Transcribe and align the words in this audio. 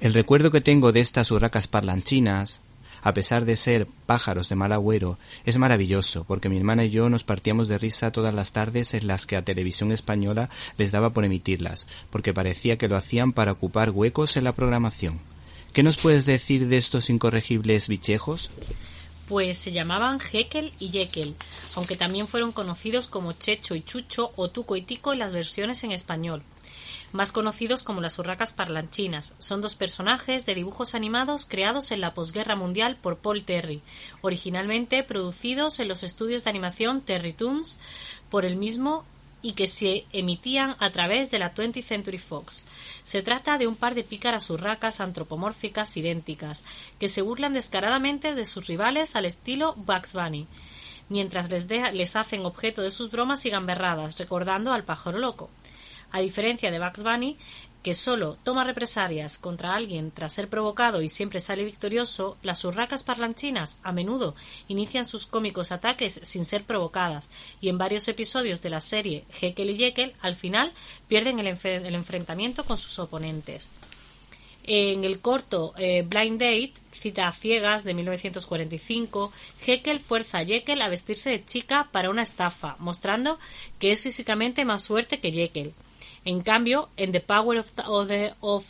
El 0.00 0.14
recuerdo 0.14 0.50
que 0.50 0.62
tengo 0.62 0.92
de 0.92 1.00
estas 1.00 1.30
urracas 1.30 1.66
parlanchinas, 1.66 2.60
a 3.02 3.12
pesar 3.12 3.44
de 3.44 3.54
ser 3.54 3.86
pájaros 4.06 4.48
de 4.48 4.56
mal 4.56 4.72
agüero, 4.72 5.18
es 5.44 5.58
maravilloso, 5.58 6.24
porque 6.24 6.48
mi 6.48 6.56
hermana 6.56 6.86
y 6.86 6.90
yo 6.90 7.10
nos 7.10 7.22
partíamos 7.22 7.68
de 7.68 7.76
risa 7.76 8.10
todas 8.10 8.34
las 8.34 8.52
tardes 8.52 8.94
en 8.94 9.06
las 9.06 9.26
que 9.26 9.36
a 9.36 9.44
Televisión 9.44 9.92
Española 9.92 10.48
les 10.78 10.90
daba 10.90 11.10
por 11.10 11.26
emitirlas, 11.26 11.86
porque 12.08 12.32
parecía 12.32 12.78
que 12.78 12.88
lo 12.88 12.96
hacían 12.96 13.34
para 13.34 13.52
ocupar 13.52 13.90
huecos 13.90 14.38
en 14.38 14.44
la 14.44 14.54
programación. 14.54 15.20
¿Qué 15.74 15.82
nos 15.82 15.98
puedes 15.98 16.24
decir 16.24 16.68
de 16.68 16.78
estos 16.78 17.10
incorregibles 17.10 17.86
bichejos? 17.86 18.50
Pues 19.28 19.58
se 19.58 19.70
llamaban 19.70 20.18
Jekyll 20.18 20.72
y 20.78 20.88
Jekyll, 20.88 21.36
aunque 21.74 21.96
también 21.96 22.26
fueron 22.26 22.52
conocidos 22.52 23.06
como 23.06 23.34
Checho 23.34 23.74
y 23.74 23.82
Chucho 23.82 24.32
o 24.36 24.48
Tuco 24.48 24.76
y 24.76 24.82
Tico 24.82 25.12
en 25.12 25.18
las 25.18 25.34
versiones 25.34 25.84
en 25.84 25.92
español 25.92 26.42
más 27.12 27.32
conocidos 27.32 27.82
como 27.82 28.00
las 28.00 28.18
urracas 28.18 28.52
parlanchinas. 28.52 29.34
Son 29.38 29.60
dos 29.60 29.74
personajes 29.74 30.46
de 30.46 30.54
dibujos 30.54 30.94
animados 30.94 31.44
creados 31.44 31.90
en 31.90 32.00
la 32.00 32.14
posguerra 32.14 32.56
mundial 32.56 32.96
por 32.96 33.18
Paul 33.18 33.44
Terry, 33.44 33.82
originalmente 34.20 35.02
producidos 35.02 35.80
en 35.80 35.88
los 35.88 36.02
estudios 36.02 36.44
de 36.44 36.50
animación 36.50 37.00
Terry 37.00 37.32
Toons 37.32 37.78
por 38.30 38.44
el 38.44 38.56
mismo 38.56 39.04
y 39.42 39.54
que 39.54 39.66
se 39.66 40.04
emitían 40.12 40.76
a 40.80 40.90
través 40.90 41.30
de 41.30 41.38
la 41.38 41.54
20th 41.54 41.82
Century 41.82 42.18
Fox. 42.18 42.64
Se 43.04 43.22
trata 43.22 43.58
de 43.58 43.66
un 43.66 43.76
par 43.76 43.94
de 43.94 44.04
pícaras 44.04 44.50
urracas 44.50 45.00
antropomórficas 45.00 45.96
idénticas, 45.96 46.64
que 46.98 47.08
se 47.08 47.22
burlan 47.22 47.54
descaradamente 47.54 48.34
de 48.34 48.44
sus 48.44 48.66
rivales 48.66 49.16
al 49.16 49.24
estilo 49.24 49.74
Bugs 49.76 50.12
Bunny, 50.12 50.46
mientras 51.08 51.50
les, 51.50 51.66
les 51.68 52.16
hacen 52.16 52.44
objeto 52.44 52.82
de 52.82 52.90
sus 52.90 53.10
bromas 53.10 53.46
y 53.46 53.50
gamberradas, 53.50 54.18
recordando 54.18 54.72
al 54.72 54.84
pájaro 54.84 55.18
loco. 55.18 55.50
A 56.12 56.20
diferencia 56.20 56.70
de 56.70 56.78
Bugs 56.78 57.02
Bunny, 57.02 57.38
que 57.82 57.94
solo 57.94 58.36
toma 58.42 58.64
represalias 58.64 59.38
contra 59.38 59.74
alguien 59.74 60.10
tras 60.10 60.34
ser 60.34 60.48
provocado 60.48 61.00
y 61.02 61.08
siempre 61.08 61.40
sale 61.40 61.64
victorioso, 61.64 62.36
las 62.42 62.64
urracas 62.64 63.04
parlanchinas 63.04 63.78
a 63.82 63.92
menudo 63.92 64.34
inician 64.68 65.04
sus 65.04 65.26
cómicos 65.26 65.72
ataques 65.72 66.20
sin 66.22 66.44
ser 66.44 66.64
provocadas 66.64 67.30
y 67.60 67.68
en 67.68 67.78
varios 67.78 68.06
episodios 68.08 68.60
de 68.60 68.70
la 68.70 68.80
serie 68.80 69.24
Jekyll 69.32 69.70
y 69.70 69.78
Jekyll 69.78 70.12
al 70.20 70.34
final 70.34 70.72
pierden 71.08 71.38
el, 71.38 71.46
enfrentamiento 71.94 72.64
con 72.64 72.76
sus 72.76 72.98
oponentes. 72.98 73.70
En 74.62 75.04
el 75.04 75.20
corto 75.20 75.72
eh, 75.78 76.04
Blind 76.06 76.38
Date, 76.38 76.74
cita 76.92 77.28
a 77.28 77.32
ciegas 77.32 77.82
de 77.82 77.94
1945, 77.94 79.32
Jekyll 79.62 80.00
fuerza 80.00 80.38
a 80.38 80.44
Jekyll 80.44 80.82
a 80.82 80.88
vestirse 80.90 81.30
de 81.30 81.44
chica 81.44 81.88
para 81.90 82.10
una 82.10 82.22
estafa, 82.22 82.76
mostrando 82.78 83.38
que 83.78 83.90
es 83.90 84.02
físicamente 84.02 84.66
más 84.66 84.86
fuerte 84.86 85.18
que 85.18 85.32
Jekyll. 85.32 85.72
En 86.24 86.42
cambio, 86.42 86.88
en 86.96 87.12
The 87.12 87.20
Power 87.20 87.58
of, 87.58 87.72
of, 88.40 88.64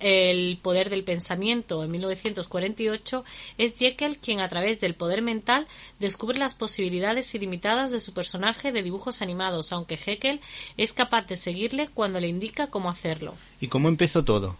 el 0.00 0.58
poder 0.60 0.90
del 0.90 1.04
pensamiento, 1.04 1.82
en 1.84 1.90
1948, 1.90 3.24
es 3.58 3.74
Jekyll 3.74 4.18
quien 4.18 4.40
a 4.40 4.48
través 4.48 4.80
del 4.80 4.94
poder 4.94 5.22
mental 5.22 5.66
descubre 5.98 6.38
las 6.38 6.54
posibilidades 6.54 7.34
ilimitadas 7.34 7.92
de 7.92 8.00
su 8.00 8.12
personaje 8.12 8.72
de 8.72 8.82
dibujos 8.82 9.22
animados, 9.22 9.72
aunque 9.72 9.96
Jekyll 9.96 10.40
es 10.76 10.92
capaz 10.92 11.26
de 11.26 11.36
seguirle 11.36 11.88
cuando 11.88 12.20
le 12.20 12.28
indica 12.28 12.66
cómo 12.66 12.90
hacerlo. 12.90 13.34
¿Y 13.60 13.68
cómo 13.68 13.88
empezó 13.88 14.24
todo? 14.24 14.56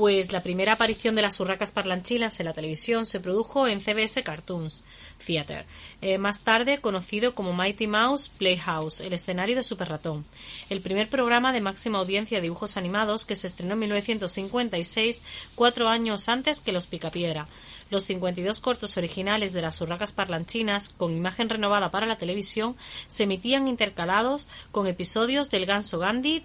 Pues 0.00 0.32
la 0.32 0.42
primera 0.42 0.72
aparición 0.72 1.14
de 1.14 1.20
las 1.20 1.38
urracas 1.40 1.72
parlanchinas 1.72 2.40
en 2.40 2.46
la 2.46 2.54
televisión 2.54 3.04
se 3.04 3.20
produjo 3.20 3.68
en 3.68 3.82
CBS 3.82 4.22
Cartoons 4.22 4.82
Theater, 5.26 5.66
eh, 6.00 6.16
más 6.16 6.40
tarde 6.40 6.78
conocido 6.78 7.34
como 7.34 7.52
Mighty 7.52 7.86
Mouse 7.86 8.30
Playhouse, 8.30 9.00
el 9.02 9.12
escenario 9.12 9.56
de 9.56 9.62
Super 9.62 9.90
Ratón, 9.90 10.24
el 10.70 10.80
primer 10.80 11.10
programa 11.10 11.52
de 11.52 11.60
máxima 11.60 11.98
audiencia 11.98 12.38
de 12.38 12.44
dibujos 12.44 12.78
animados 12.78 13.26
que 13.26 13.36
se 13.36 13.46
estrenó 13.46 13.74
en 13.74 13.80
1956, 13.80 15.22
cuatro 15.54 15.90
años 15.90 16.30
antes 16.30 16.60
que 16.60 16.72
Los 16.72 16.86
Picapiedra. 16.86 17.46
Los 17.90 18.06
52 18.06 18.58
cortos 18.60 18.96
originales 18.96 19.52
de 19.52 19.60
las 19.60 19.82
urracas 19.82 20.12
parlanchinas, 20.12 20.88
con 20.88 21.14
imagen 21.14 21.50
renovada 21.50 21.90
para 21.90 22.06
la 22.06 22.16
televisión, 22.16 22.74
se 23.06 23.24
emitían 23.24 23.68
intercalados 23.68 24.48
con 24.72 24.86
episodios 24.86 25.50
del 25.50 25.66
Ganso 25.66 25.98
Gandhi, 25.98 26.42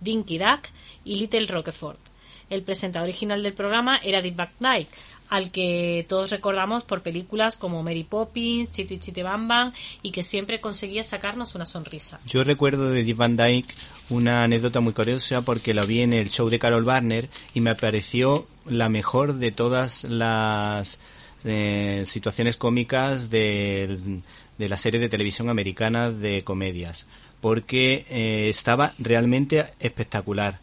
Dinky 0.00 0.38
Duck 0.38 0.70
y 1.04 1.16
Little 1.16 1.48
Roquefort. 1.48 2.13
El 2.50 2.62
presentador 2.62 3.08
original 3.08 3.42
del 3.42 3.52
programa 3.52 3.98
era 4.02 4.20
Dick 4.22 4.36
Van 4.36 4.50
Dyke, 4.58 4.88
al 5.30 5.50
que 5.50 6.04
todos 6.08 6.30
recordamos 6.30 6.84
por 6.84 7.02
películas 7.02 7.56
como 7.56 7.82
Mary 7.82 8.04
Poppins, 8.04 8.70
Chitty 8.70 8.98
Chitty 8.98 9.22
Bam 9.22 9.48
Bam 9.48 9.72
y 10.02 10.10
que 10.10 10.22
siempre 10.22 10.60
conseguía 10.60 11.02
sacarnos 11.02 11.54
una 11.54 11.66
sonrisa. 11.66 12.20
Yo 12.26 12.44
recuerdo 12.44 12.90
de 12.90 13.02
Dick 13.02 13.16
Van 13.16 13.36
Dyke 13.36 13.74
una 14.10 14.44
anécdota 14.44 14.80
muy 14.80 14.92
curiosa 14.92 15.42
porque 15.42 15.74
la 15.74 15.84
vi 15.84 16.02
en 16.02 16.12
el 16.12 16.30
show 16.30 16.48
de 16.48 16.58
Carol 16.58 16.84
Barner 16.84 17.28
y 17.54 17.60
me 17.60 17.74
pareció 17.74 18.46
la 18.66 18.88
mejor 18.88 19.34
de 19.34 19.50
todas 19.50 20.04
las 20.04 20.98
eh, 21.44 22.02
situaciones 22.04 22.56
cómicas 22.56 23.30
de, 23.30 24.20
de, 24.58 24.68
la 24.68 24.76
serie 24.76 25.00
de 25.00 25.08
televisión 25.08 25.48
americana 25.48 26.10
de 26.10 26.42
comedias 26.42 27.06
porque 27.40 28.06
eh, 28.08 28.48
estaba 28.48 28.94
realmente 28.98 29.66
espectacular 29.78 30.60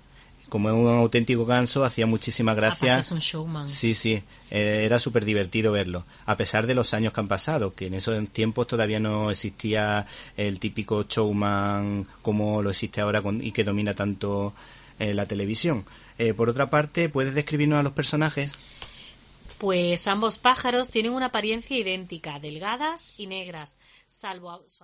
como 0.52 0.68
es 0.68 0.76
un 0.76 0.86
auténtico 0.86 1.46
ganso, 1.46 1.86
hacía 1.86 2.06
muchísimas 2.06 2.58
gracias. 2.58 3.06
Es 3.06 3.12
un 3.14 3.20
showman. 3.20 3.70
Sí, 3.70 3.96
sí, 3.96 4.22
eh, 4.50 4.82
era 4.84 5.00
súper 5.00 5.24
divertido 5.24 5.72
verlo, 5.72 6.04
a 6.26 6.36
pesar 6.36 6.68
de 6.68 6.76
los 6.76 6.94
años 6.94 7.14
que 7.14 7.22
han 7.22 7.30
pasado, 7.30 7.74
que 7.74 7.86
en 7.86 7.94
esos 7.94 8.28
tiempos 8.32 8.68
todavía 8.68 9.00
no 9.00 9.32
existía 9.32 10.06
el 10.36 10.60
típico 10.60 11.04
showman 11.08 12.06
como 12.22 12.62
lo 12.62 12.70
existe 12.70 13.00
ahora 13.00 13.24
y 13.40 13.54
que 13.54 13.64
domina 13.64 13.94
tanto 13.94 14.54
eh, 15.00 15.14
la 15.14 15.26
televisión. 15.26 15.86
Eh, 16.18 16.34
por 16.34 16.50
otra 16.50 16.70
parte, 16.70 17.08
¿puedes 17.08 17.34
describirnos 17.34 17.80
a 17.80 17.84
los 17.84 17.94
personajes? 17.94 18.52
Pues 19.58 20.06
ambos 20.06 20.38
pájaros 20.38 20.90
tienen 20.90 21.14
una 21.14 21.28
apariencia 21.28 21.78
idéntica, 21.78 22.42
delgadas 22.42 23.18
y 23.18 23.28
negras, 23.28 23.78
salvo 24.10 24.66
su 24.68 24.84